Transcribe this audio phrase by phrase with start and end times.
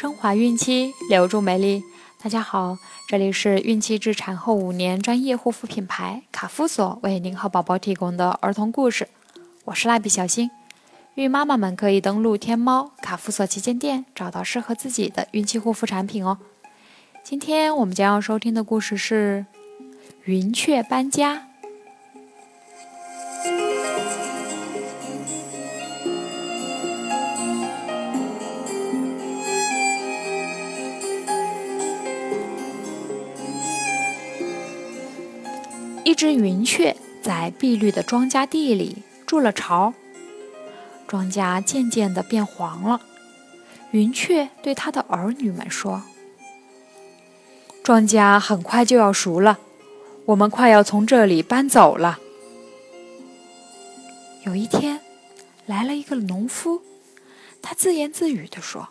[0.00, 1.84] 升华孕期，留住美丽。
[2.22, 9.06] 大家好，这里是孕期至产后五年专业护肤品牌卡夫索为您和宝宝提供的儿童故事。
[9.66, 10.50] 我是蜡笔小新。
[11.16, 16.38] 孕妈妈们可以登录天猫卡夫索旗舰店，找到适合自己的孕期护肤产品哦。
[17.22, 19.44] 今天我们将要收听的故事是
[20.24, 21.48] 云雀搬家。
[36.10, 39.94] 一只云雀在碧绿的庄稼地里筑了巢，
[41.06, 43.00] 庄稼渐渐地变黄了。
[43.92, 46.02] 云雀对它的儿女们说
[47.84, 49.60] ：“庄稼很快就要熟了，
[50.24, 52.18] 我们快要从这里搬走了。”
[54.42, 54.98] 有一天，
[55.66, 56.82] 来了一个农夫，
[57.62, 58.88] 他自言自语地说：“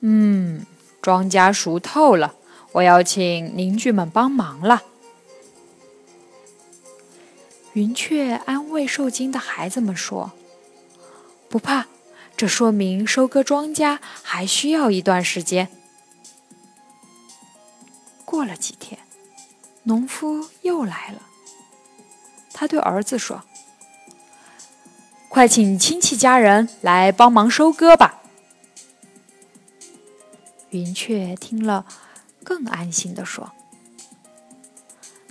[0.00, 0.64] 嗯，
[1.02, 2.36] 庄稼熟透了，
[2.72, 4.84] 我要请邻居们帮忙了。”
[7.78, 10.32] 云雀安慰受惊的孩子们说
[11.48, 11.86] ：“不怕，
[12.36, 15.68] 这说明收割庄稼还需要一段时间。”
[18.26, 18.98] 过了几天，
[19.84, 21.22] 农夫又来了。
[22.52, 23.44] 他对儿子说
[25.30, 28.20] ：“快请亲戚家人来帮忙收割吧。”
[30.70, 31.86] 云雀听了，
[32.42, 33.52] 更安心地说。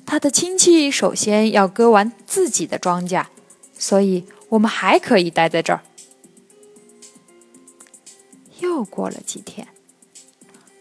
[0.07, 3.25] 他的亲戚首先要割完自己的庄稼，
[3.77, 5.81] 所以我们还可以待在这儿。
[8.61, 9.67] 又过了几天，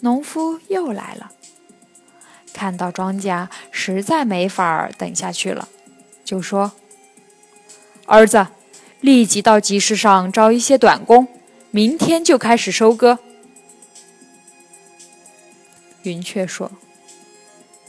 [0.01, 1.33] 农夫又来了，
[2.55, 5.69] 看到庄稼实在没法等下去了，
[6.25, 6.71] 就说
[8.07, 8.47] ：“儿子，
[9.01, 11.27] 立即到集市上招一些短工，
[11.73, 13.19] 明天就开始收割。”
[16.05, 16.71] 云雀说：“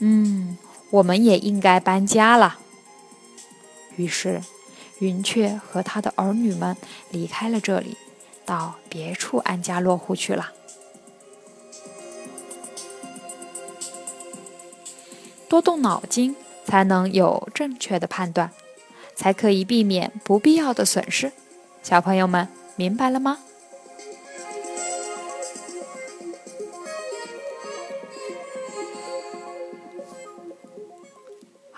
[0.00, 0.58] 嗯。”
[0.90, 2.58] 我们也应该搬家了。
[3.96, 4.42] 于是，
[5.00, 6.76] 云雀和他的儿女们
[7.10, 7.96] 离开了这里，
[8.44, 10.52] 到别处安家落户去了。
[15.48, 18.52] 多动脑筋，才能有正确的判断，
[19.16, 21.32] 才可以避免不必要的损失。
[21.82, 23.38] 小朋友们，明白了吗？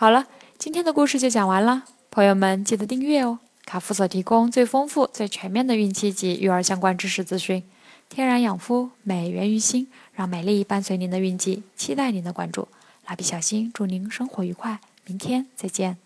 [0.00, 3.38] 好了，今天的故事就讲完了，朋友们记得订阅哦。
[3.66, 7.62] 卡夫所提供最丰富、最全面的孕期及育儿相关知识资讯，
[8.09, 12.66] 天然养肤，美源于心，让美丽伴随您的孕期，期待您的关注。
[13.06, 15.99] 蜡笔小新祝您生活愉快，明天再见。